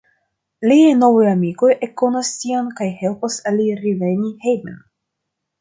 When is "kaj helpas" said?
2.81-3.39